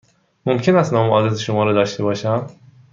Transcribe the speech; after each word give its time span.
ممکن 0.45 0.75
است 0.75 0.93
نام 0.93 1.09
و 1.09 1.13
آدرس 1.13 1.39
شما 1.39 1.63
را 1.63 1.73
داشته 1.73 2.03
باشم؟ 2.03 2.47